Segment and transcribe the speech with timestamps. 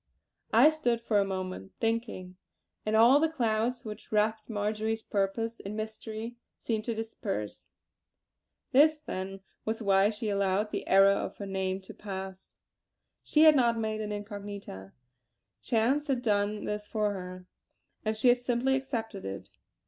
[0.51, 2.35] I stood for a moment thinking,
[2.87, 7.67] and all the clouds which wrapped Marjory's purpose in mystery seemed to disperse.
[8.71, 12.57] This, then, was why she allowed the error of her name to pass.
[13.21, 14.93] She had not made an incognita;
[15.61, 17.45] chance had done this for her,
[18.03, 19.51] and she had simply accepted it.